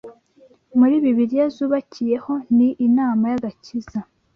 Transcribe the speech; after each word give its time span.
muri 0.79 0.95
Bibiliya 1.03 1.45
zubakiyeho 1.55 2.33
ni 2.55 2.69
“inama 2.87 3.23
y’agakiza 3.31 3.99